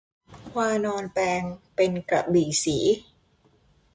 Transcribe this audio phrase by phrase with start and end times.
[0.57, 1.41] วานรแปลง
[1.75, 2.77] เป็นกระบี่ศรี